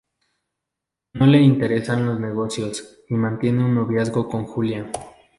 [1.13, 4.91] No le interesan los negocios y mantiene un noviazgo con Julia.